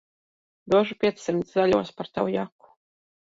Došu 0.75 0.95
piecsimt 1.03 1.51
zaļos 1.57 1.93
par 1.99 2.11
tavu 2.17 2.33
jaku. 2.39 2.73